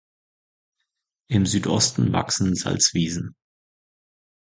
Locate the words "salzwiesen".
2.55-3.35